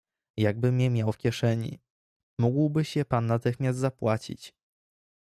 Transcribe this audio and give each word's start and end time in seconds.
"Jakbym 0.37 0.79
je 0.79 0.89
miał 0.89 1.11
w 1.11 1.17
kieszeni; 1.17 1.79
mógłbyś 2.39 2.95
je 2.95 3.05
pan 3.05 3.25
natychmiast 3.27 3.79
zapłacić." 3.79 4.55